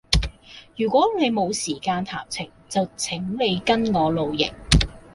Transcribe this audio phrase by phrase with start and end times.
[0.77, 4.51] 如果你沒有時間談情，就請你跟我露營。